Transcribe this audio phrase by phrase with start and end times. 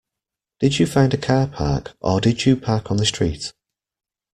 [0.59, 3.53] Did you find a car park, or did you park on the street?